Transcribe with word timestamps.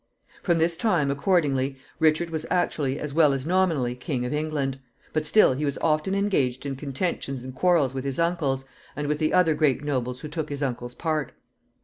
From 0.41 0.57
this 0.57 0.77
time, 0.77 1.11
accordingly, 1.11 1.77
Richard 1.99 2.31
was 2.31 2.47
actually 2.49 2.97
as 2.97 3.13
well 3.13 3.33
as 3.33 3.45
nominally 3.45 3.93
king 3.93 4.25
of 4.25 4.33
England; 4.33 4.79
but 5.13 5.27
still 5.27 5.53
he 5.53 5.63
was 5.63 5.77
often 5.77 6.15
engaged 6.15 6.65
in 6.65 6.75
contentions 6.75 7.43
and 7.43 7.53
quarrels 7.53 7.93
with 7.93 8.03
his 8.03 8.17
uncles, 8.17 8.65
and 8.95 9.05
with 9.05 9.19
the 9.19 9.31
other 9.31 9.53
great 9.53 9.83
nobles 9.83 10.21
who 10.21 10.27
took 10.27 10.49
his 10.49 10.63
uncle's 10.63 10.95
part. 10.95 11.33